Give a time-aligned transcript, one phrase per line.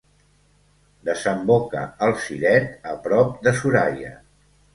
[1.09, 4.13] Desemboca al Siret, a prop de Suraia.